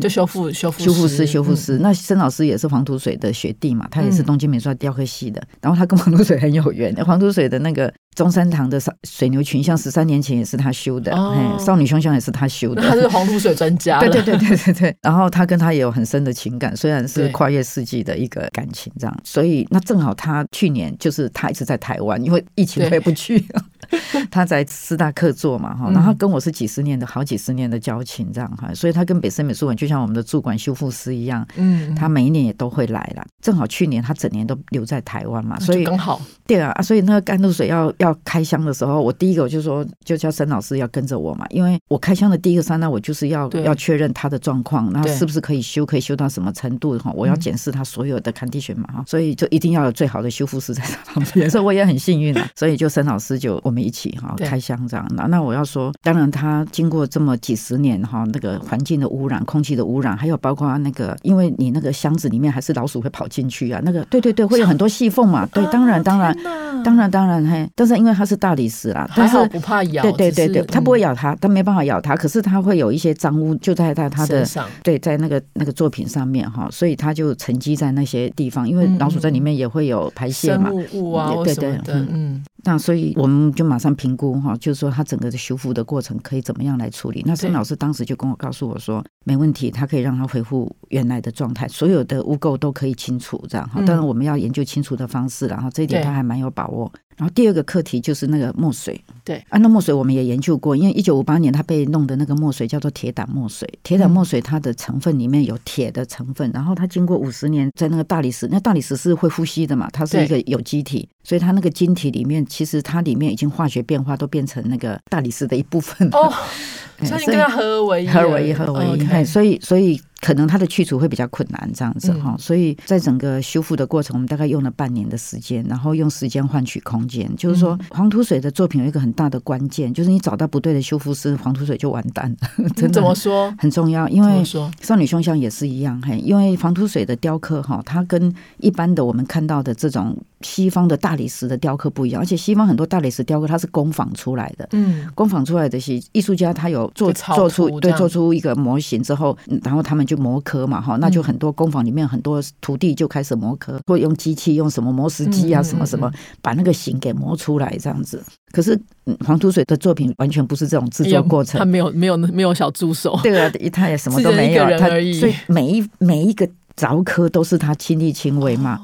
[0.00, 1.78] 就修复修复修复师修复师。
[1.82, 6.94] 那申老师也是黄土水的学弟嘛，他也是东京美术雕刻系的，然后他跟黄土水很有缘。
[7.04, 11.12] 黄土水的那个中山堂的水牛群像十三年前也是他修的，
[11.58, 14.00] 少女胸像也是他修的， 他是黄土水专家。
[14.02, 14.96] 对对对对对对。
[15.02, 18.14] 然后他跟他也有很深的情感，虽然是跨越世纪的。
[18.14, 23.44] 一个感情这样，所以那正好他去年就是他一直在台湾，因为疫情回不去。
[24.30, 33.24] 他在师大客座嘛哈，然后跟我是几十年的好几十年的交情这样哈，所以他跟北森美术馆就像我们的驻馆修复师一样，嗯，他每一年也都会来了。
[33.42, 36.20] 正好去年他整年都留在台湾嘛，所以刚好。
[36.46, 55.04] 对啊，所以那个甘露水要要开箱的时候，我第一个我就说就叫沈老师要跟着我嘛，因为我开箱的第一个刹那，我就是要要确认他的状况，然后是不是可以修，可以修到什么程度哈，我要检视他所有的 condition 嘛哈，所以就一定要有最好的修复师在旁边， 所以我也很幸运啊，所以就沈老师就我们一起哈开箱这样。
[55.16, 66.36] 那那我要说，当然它经过这么几十年哈，那个环境的污染、空气的污染，还有包括那个，因为你那个箱子里面还是老鼠会跑进去啊，那个对对对，会有很多细缝嘛，对，当然当然
[66.84, 74.46] 当然当然嘿，但是因为它是大理石啦，但是不怕咬，对对对对，它不会咬它，它没办法咬它，可是它会有一些脏污就在在它的
[74.82, 82.42] 对，在那个那个作品上面哈，所以它就沉积在那些地方，因为老鼠在里面也会有排泄嘛，物啊，对对嗯。
[82.64, 87.22] 那所以我们就马上评估哈，就是说他整个的修复的过程可以怎么样来处理。
[87.26, 93.80] 那孙老师当时就跟我告诉我说，没问题，他可以让他恢复原来的状态，所有的污垢都可以清除，这样哈。
[93.86, 96.90] 当然我们要研究清除的方式，然后这一点他还蛮有把握。
[97.16, 116.32] 然后第二个课题就是那个墨水，对，啊，那墨水我们也研究过，因为一九五八年他被弄的那个墨水叫做铁胆墨水，铁胆墨水它的成分里面有铁的成分，然后它经过五十年在那个大理石，那大理石是会呼吸的嘛，它是一个有机体，所以它那个晶体里面其实它里面已经化学变化都变成那个大理石的一部分哦，
[117.02, 120.00] 所以跟它合而为一，合而为一，合而为一，所以所以。
[120.20, 127.30] 可能它的去除会比较困难，这样子哈，所以在整个修复的过程，我们大概用了半年的时间，然后用时间换取空间。
[127.36, 132.68] 就是说，黄土水的作品有一个很大的关键，就是你找到不对的修复师，黄土水就完蛋了。
[132.90, 133.54] 怎么说？
[133.58, 134.42] 很重要，因为
[134.80, 150.14] 少女胸像也是一样，嘿，因为黄土水的雕刻哈，它跟一般的我们看到的这种西方的大理石的雕刻不一样，而且西方很多大理石雕刻它是工坊出来的，嗯，工坊出来的是艺术家，他有做做出对做出一个模型之后，然后他们就。
[150.24, 158.22] 磨刻嘛，哈，那就很多工坊里面很多徒弟就开始磨刻，或用机器用什么磨石机啊，什么什么，把那个形给磨出来这样子。
[158.52, 158.80] 可是
[159.26, 168.80] 黄土水的作品完全不是这种制作过程，他没有没有没有小助手， 对啊，他也什么都没有，他所以每一每一个凿刻都是他亲力亲为嘛。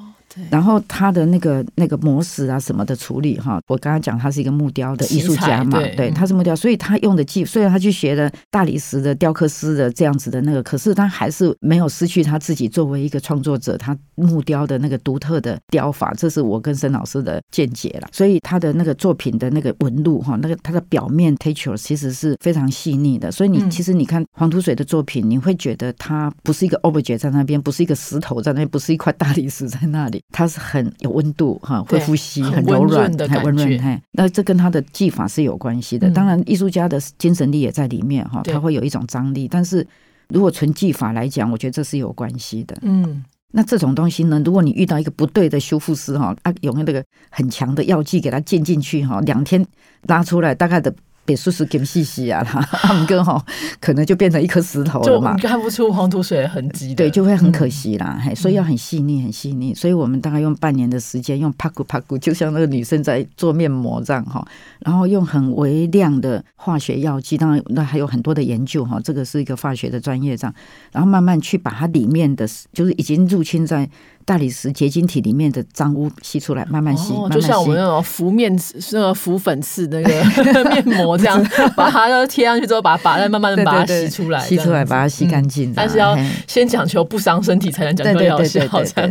[0.51, 18.09] 然后他的那个那个磨石啊什么的处理哈，我刚刚讲他是一个木雕的艺术家嘛，对，他是木雕，所以他用的技，虽然他去学了大理石的雕刻师的这样子的那个，可是他还是没有失去他自己作为一个创作者，他木雕的那个独特的雕法，这是我跟沈老师的见解了。
[18.13, 23.31] 所以他的那个作品的那个纹路哈，那个他的表面 texture 其实是非常细腻的。
[23.31, 30.20] 所以你其实你看黄土水的作品，你会觉得它不是一个 object 在那边，不是一个石头在那边，不是一块大理石在那里。
[30.31, 33.83] 它是很有温度哈，会呼吸，很柔软的很温润。
[33.83, 36.11] 嘿，那这跟他的技法是有关系的。
[36.11, 39.49] 当然，艺术家的精神力也在里面哈，他会有一种张力。
[39.49, 39.87] 但是
[40.29, 42.77] 如果纯技法来讲，我觉得这是有关系的。
[42.83, 49.67] 嗯，那这种东西呢，如果你遇到一个不对的修复师哈，啊，用那个很强的药剂给他进进去哈，两天
[50.03, 50.95] 拉出来大概的。
[51.27, 53.41] 也叔叔跟细细啊， 他们哥哈
[53.81, 58.21] 可能就变成一颗石头了嘛，看不出黄土水的痕迹，对，就会很可惜啦。
[58.25, 59.75] 嘿，所以要很细腻，很细腻。
[59.75, 64.45] 所以我们大概用半年的时间，用帕古帕古，就像那个女生在做面膜这样哈，
[64.81, 70.55] 然后用很微量的化学药剂，当然那还有很多的研究哈，这个是一个化学的专业这样，
[70.91, 73.89] 然后慢慢去把它里面的，就是已经入侵在。
[74.25, 78.57] 大理石结晶体里面的脏污吸出来，慢慢吸，就像我们那种浮面、
[78.93, 81.43] 那个浮粉刺那个面膜这样，
[81.75, 85.73] 把它都贴上去之后，把它把再慢慢的把它吸出来， 吸出来把它吸干净。
[85.75, 88.61] 但是要先讲求不伤身体，才能讲究疗效。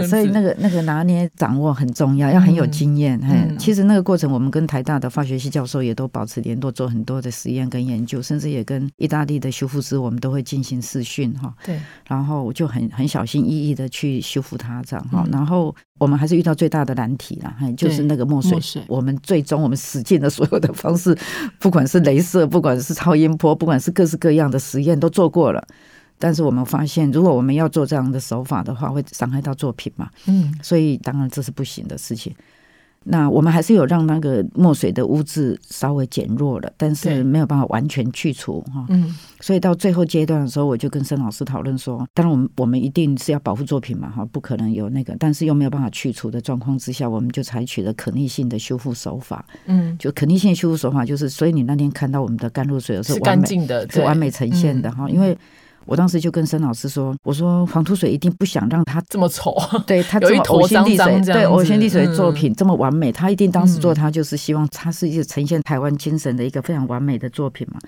[0.08, 3.20] 所以那个那个拿捏掌握很重要，要很有经验。
[3.60, 11.54] 其实那个过程，我们跟台大的化学系教授也都保持联络，做很多的实验跟研究，甚至也跟意大利的修复师，我们都会进行试训哈。
[11.66, 14.99] 对，然后我就很很小心翼翼的去修复它，这样。
[15.10, 18.60] 好，然后我们还是遇到最大的难题了，就是那个墨水。
[18.88, 21.18] 我们最终我们使尽了所有的方式，
[21.60, 25.66] 不管是镭射，不管是超音波，不管是各式各样的实验都做过了，
[26.18, 30.10] 但是我们发现，如果我们要做这样的手法的话，会伤害到作品嘛？
[30.28, 32.36] 嗯，所以当然这是不行的事情。
[33.06, 38.86] 那我们还是有让那个墨水的污渍稍微减弱了，但是没有办法完全去除哈。
[38.90, 49.46] 嗯，所以到最后阶段的时候，我就跟申老师讨论说，当然我们我们一定是要保护作品嘛哈，不可能有那个，但是又没有办法去除的状况之下，我们就采取了可逆性的修复手法。
[49.66, 55.38] 嗯，就可逆性修复手法就是，所以你那天看到我们的甘露水是干净的，是完美呈现的哈，因为。
[55.90, 59.56] 我当时就跟申老师说，我说黄土水一定不想让他这么丑，
[59.88, 67.80] 对他 有一坨脏脏对呕心沥水作品这么完美，他一定当时做他就是希望他是一个呈现台湾精神的一个非常完美的作品嘛。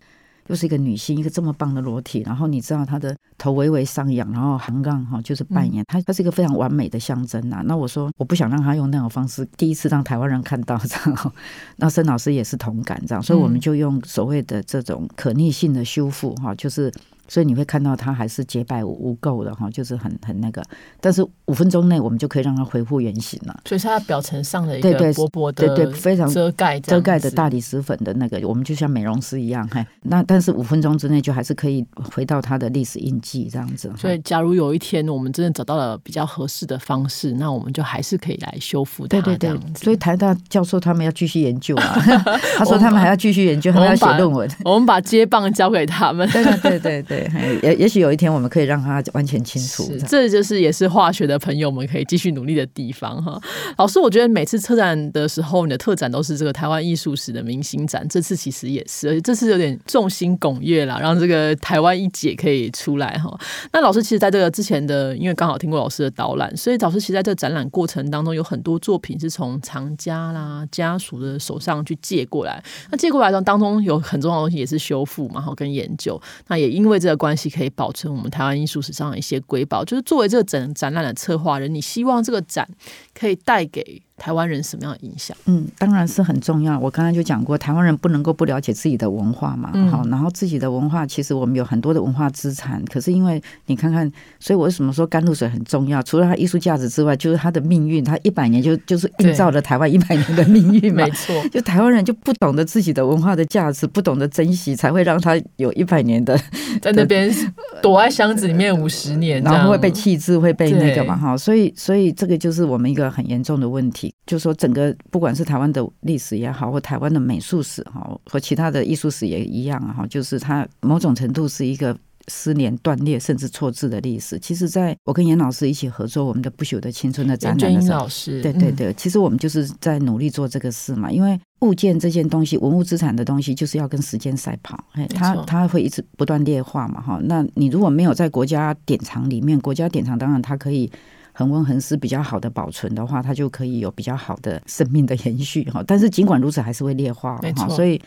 [0.47, 7.61] 又是一个女性，一个这么棒的裸体，然后你知道她的头微微上扬，然后横杠哈，就是扮演她，她是一个非常完美的象征呐。
[7.65, 11.33] 那我说我不想让她用那种方式，第一次让台湾人看到 这样。
[11.77, 16.91] 那申老师也是同感这样，所以我们就用所谓的这种可逆性的修复哈，就是。
[17.27, 20.63] 所以你会看到它还是洁白无垢的哈，就是很很那个，
[20.99, 23.61] 但是五分钟内我们就可以让它恢复原形了。
[23.65, 33.91] 所以它表层上的一个薄薄的对对非常遮盖遮盖的大理石粉的那个，我们就像美容师一样，嘿，那但是五分钟之内就还是可以回到它的历史印记这样子。
[33.97, 39.21] 所以假如有一天我们真的找到了比较合适的方式，那我们就还是可以来修复它。
[39.21, 41.95] 对对对，所以台大教授他们要继续研究啊，
[42.57, 44.49] 他说他们还要继续研究，还要写论文。
[44.65, 46.27] 我们把接棒交给他们。
[46.31, 46.43] 对
[46.79, 47.69] 对对对对。
[47.69, 53.39] 也也许有一天我们可以让他完全清楚，这就是也是化学的朋友们可以继续努力的地方哈。
[53.77, 63.37] 老师，我觉得每次车展的时候，你的特展都是这个台湾艺术史的明星展，这次其实也是，而且这次有点众星拱月啦，让这个台湾一姐可以出来哈。
[63.73, 76.21] 那老师其实在这个之前的，因为刚好听过老师的导览，所以老师其实在这个展览过程当中有很多作品是从藏家啦家属的手上去借过来，那借过来当当中有很重要的东西也是修复嘛，然后，跟研究。
[76.47, 77.41] 那也因为这个关系。
[77.51, 82.65] 可以保存我们台湾艺术史上的一些瑰宝，就是作为这个展展览的策划人，你希望这个展
[83.13, 84.01] 可以带给。
[84.21, 85.35] 台湾人什么样的影响？
[85.45, 86.77] 嗯，当然是很重要。
[86.77, 89.71] 我刚刚就讲过，台湾人不能够不了解自己的文化嘛。
[89.89, 92.85] 好，然后自己的文化，其实我们有很多的文化资产。
[92.85, 94.07] 可是因为你看看，
[94.39, 96.03] 所以我为什么说甘露水很重要？
[96.03, 98.03] 除了它艺术价值之外，就是它的命运。
[98.03, 101.01] 它一百年就就是映照了台湾一百年的命运嘛。
[101.03, 106.39] 没错，就台湾人就不懂得自己的文化的价值，不懂得珍惜，才会让它有一百年的
[106.79, 107.33] 在那边
[107.81, 111.17] 躲在箱子里面五十年，然后会被弃置，会被那个嘛。
[111.17, 114.10] 哈，所以所以这个就是我们一个很严重的问题。
[114.25, 121.97] 就说整个不管是台湾的历史也好，或台湾的美术史哈，和其他的艺术史也一样啊哈，就是它某种程度是一个
[122.27, 124.37] 失联、断裂甚至错字的历史。
[124.39, 128.07] 其实，在我跟严老师一起合作我们的《不朽的青春》的展览的时候，
[128.41, 131.11] 对对对，其实我们就是在努力做这个事嘛。
[131.11, 137.19] 因为物件这件东西，文物资产的东西，就是要跟时间赛跑，哎，它它会一直不断劣化嘛哈。
[137.23, 140.89] 那你如果没有在国家典藏里面，国家典藏当然它可以。
[141.33, 145.83] 恒温恒湿比较好的保存的话，它就可以有比较好的生命的延续哈。
[145.87, 147.67] 但是尽管如此，还是会劣化哈。
[147.69, 148.01] 所以，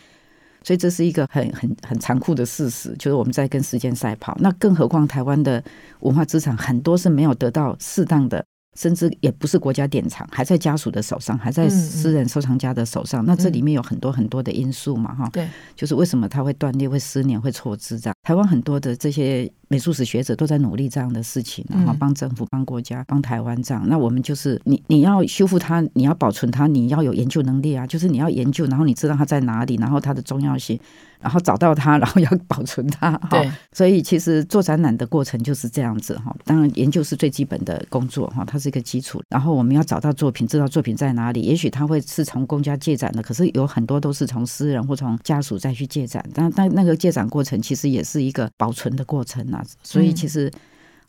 [0.63, 4.37] 所以这是一个很很很残酷的事实，就是我们在跟时间赛跑。
[4.39, 5.63] 那更何况台湾的
[6.01, 8.45] 文化资产很多是没有得到适当的。
[8.75, 13.25] 甚至也不是国家典藏，还在家属的手上，还在私人收藏家的手上。
[13.25, 15.29] 那这里面有很多很多的因素嘛，哈。
[15.31, 18.15] 对，就是为什么它会断裂、会失联、会错置这样。
[18.23, 23.87] 台湾很多的这些美术史学者都在努力这样的事情，然后帮政府、帮国家、帮台湾这样。
[23.87, 27.87] 那我们就是你，你要修复它，你要保存它，你要有研究能力啊。
[27.87, 30.79] 就是你要研究，然后你知道它在哪里，然后它的重要性。
[31.25, 33.43] 然后找到它，然后要保存它，哈。
[33.73, 36.31] 所以其实做展览的过程就是这样子，哈。
[36.45, 39.19] 当然研究是最基本的工作，哈，它是一个基础。
[39.27, 41.41] 然后我们要找到作品，知道作品在哪里。
[41.41, 46.23] 也许它会是从公家借展的，可是有很多都是从私人或从家属再去借展。
[46.31, 49.65] 但但那个借展过程其实也是一个保存的过程啊。
[49.81, 50.51] 所以其实。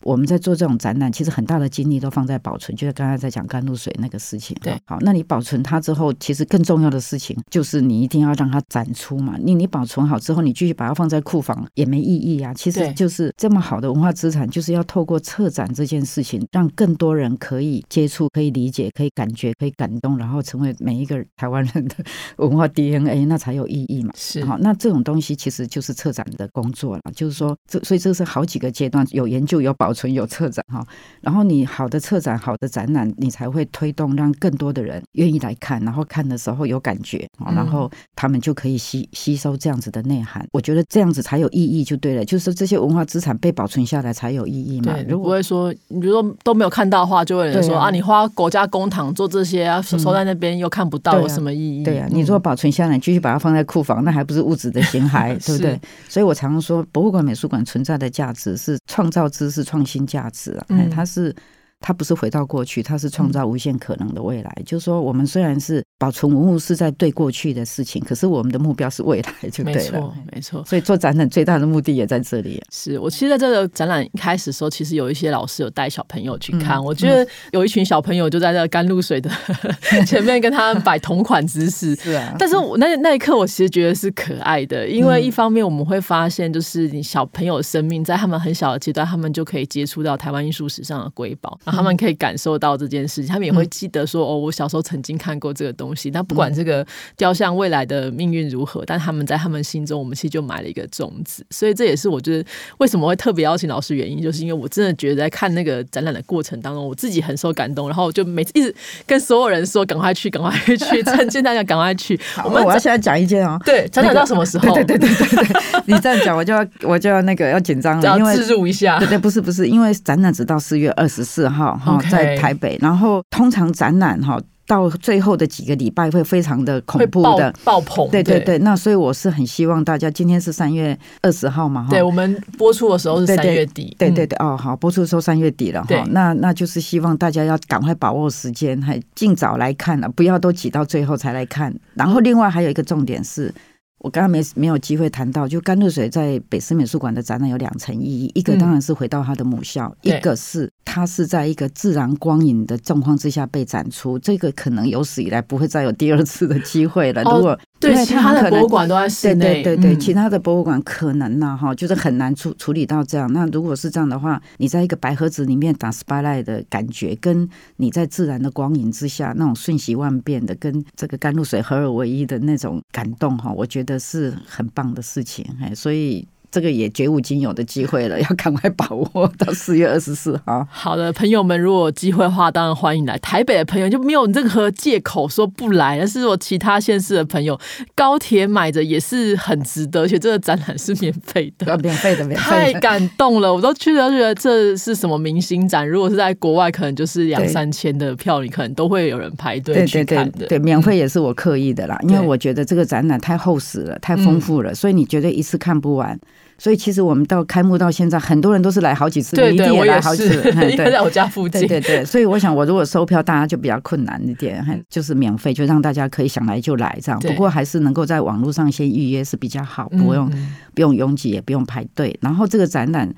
[0.03, 4.55] 我们在做这种展览，其实很大的精力都放在保存，就像刚才在讲甘露水那个事情。
[4.61, 9.35] 对，好，那你保存它之后，其实更重要的事情就是你一定要让它展出嘛。
[9.41, 12.53] 你你保存好之后，你继续把它放在库房也没意义啊。
[12.53, 21.95] 其实就是这么好的文化资产，就是要透过策展这件事情，让更多人可以接触、可以理解、可以感觉、可以感动，然后成为每一个台湾人的
[22.37, 24.13] 文化 DNA，那才有意义嘛。
[24.15, 27.01] 是，好，那这种东西其实就是策展的工作了。
[27.15, 29.86] 就是说，这所以这是好几个阶段，有研究，有保。
[29.87, 30.85] 保存有策展哈，
[31.21, 40.45] 然后你好的策展、好的展览，你才会推动让更多的人愿意来看，然后看的时候有感觉，然后他们就可以吸吸收这样子的内涵。
[40.51, 42.25] 我觉得这样子才有意义，就对了。
[42.25, 44.93] 就是这些文化资产被保存下来才有意义嘛。
[45.07, 51.85] 如果不会说，你如说都没有看到的话，就会有人说啊，你花国家公帑做这些啊，收在那边又看不到，有什么意义？
[51.85, 55.79] 对呀，你如果保存下来，继续把它放在库房，那还不是物质的形骸， 对不对？
[56.09, 59.76] 所以我常常说，博物馆、美术馆存在的价值是创造知识创。
[59.77, 61.35] 创新价值啊，它是
[61.79, 64.61] 它不是回到过去，它是创造无限可能的未来。
[64.65, 69.79] 就是说，我们虽然是保存文物是在对过去的事情，可是我们的目标是未来，就对了。
[69.79, 70.65] 没错，没错。
[70.65, 72.61] 所以做展览最大的目的也在这里。
[72.71, 79.29] 是我其实在这个展览开始的时候，其实有一些老师有带小朋友去看，我觉得有一群小朋友就在那甘露水的
[80.05, 81.95] 前面跟他们摆同款姿势。
[82.01, 96.09] 是啊，但是我那那一刻，我其实觉得是可爱的，因为一方面我们会发现，就是你小朋友生命在他们很小的阶段，他们就可以接触到台湾艺术史上的瑰宝，然后他们可以感受到这件事情，他们也会记得说，哦，我小时候曾经看过这个东西。
[96.11, 101.45] 那不管这个雕像未来的命运如何，但他们在他们心中，我们其实就埋了一个种子。
[101.49, 108.73] 所以这也是我觉得为什么会特别邀请老师原因，就是因为我真的觉得在看那个展览的过程当中，我自己很受感动，然后就每次一直
[109.05, 112.17] 跟所有人说，赶快去，赶快去， 趁现大家赶快去。
[112.45, 114.73] 我们我要现在讲一件哦，对，展览到什么时候？
[114.73, 118.97] 对对对对对，你这样讲，我就要我就要那个要紧张了，因为自入一下。
[118.99, 124.39] 对对，不是不是，因为展览直到四月二十四号哈，在台北，然后通常展览哈。
[124.69, 128.57] 到最后的几个礼拜会非常的恐怖的爆棚，对对对。
[128.57, 136.05] 那所以我是很希望大家今天是三月二十号嘛，哈对我们播出的时候是三月底，对对对哦好，播出的时候三月底了哈。
[136.09, 141.73] 那那就是希望大家要赶快把握时间，还尽早来看了，不要都挤到最后才来看。
[141.93, 143.53] 然后另外还有一个重点是。
[143.99, 157.21] 我刚刚没没有机会谈到，就甘露水在北师美术馆的展览有两层意义，一个当然是回到他的母校，一个是它是在一个自然光影的状况之下被展出，这个可能有史以来不会再有第二次的机会了。
[157.23, 163.31] 如果对其他的博物馆都在室内，对对对，其他的博物馆可能呢哈，就是很难处处理到这样。
[163.33, 176.25] 那如果是这样的话，你在一个白盒子里面打 spotlight 的感觉，跟你在自然的光影之下那种瞬息万变的，跟这个甘露水合二为一的那种感动哈，我觉得是很棒的事情哎，所以。
[176.49, 180.65] 这个也绝无仅有的机会了， 要赶快把握到四月二十四号。
[180.71, 183.17] 好的，朋友们，如果有机会的话，当然欢迎来。
[183.19, 187.59] 台北的朋友就没有任何借口说不来，但是我其他县市的朋友，
[187.93, 192.43] 高铁买着也是很值得，而且这个展览是免费的，免费的，免费。
[192.43, 195.87] 太感动了，我都去了，觉得这是什么明星展？
[195.87, 200.47] 如果是在国外，可能就是两三千的票，你可能都会有人排队去看的。
[200.47, 206.17] 对，免费也是我刻意的啦，因为我觉得这个展览太厚实了，太丰富了，所以你绝对一次看不完。
[206.57, 212.05] 所以其实我们到开幕到现在，很多人都是来好几次，对对，也来好几次， 对，在我家附近，对对对。
[212.05, 217.19] 所以我想，我如果收票，大家就比较困难一点，就是免费，就让大家可以想来就来这样。
[217.21, 220.31] 不过还是能够在网络上先预约是比较好，不用
[220.73, 222.17] 不用拥挤，也不用排队。
[222.21, 223.13] 然后这个展览。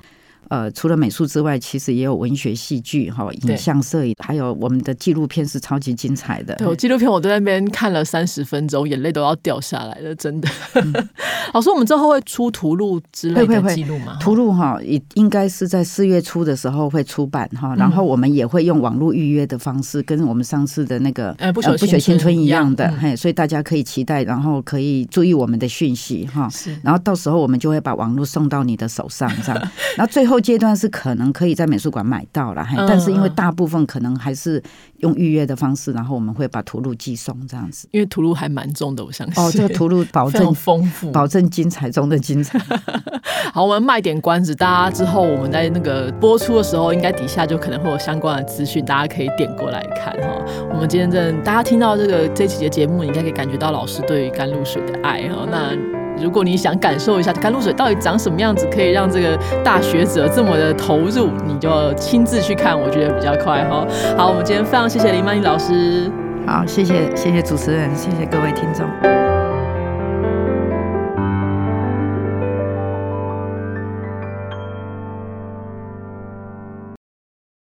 [0.48, 6.54] 呃，除了美术之外，其实也有文学、戏剧、哈影像、摄影，还有我们的纪录片是超级精彩的。
[6.56, 10.48] 对，纪录片我在那边看了三十分钟，眼泪都要掉下来了，真的。
[11.52, 14.16] 老师，我们之后会出图录之类的记录吗？
[14.20, 26.48] 图录哈，应应该是在四月初的时候会出版哈，然后我们也会用网络预约的方式，跟我们上次的那个呃不朽不朽青春一样的，嘿，所以大家可以期待，然后可以注意我们的讯息哈。
[26.48, 29.60] 是，然后到时候我们就会把网络送到你的手上，这样。
[29.96, 34.62] 然后最后阶段是可能可以在美术馆买到了，但是因为大部分可能还是
[34.98, 37.88] 用预约的方式，然后我们会把图录寄送这样子。
[37.90, 39.42] 因为图录还蛮重的，我相信。
[39.42, 42.60] 哦，这个图录 保证丰富，保证精彩中的精彩。
[43.54, 50.44] 好，我们卖点关子，大家之后我们在那个播出的时候，应该底下就可能会有相关的资讯，大家可以点过来看哈。
[50.70, 55.46] 我们今天真的，大家听到这个这期的节目，应该可以感觉到老师对于甘露水的爱哈。
[55.50, 63.86] 那如果你想感受一下甘露水到底长什么样子，可以让这个大学者这么的投入，你就亲自去看，我觉得比较快哈。
[64.16, 66.10] 好，我们今天非常谢谢林曼妮老师，
[66.46, 69.29] 好，谢谢谢谢主持人，谢谢各位听众。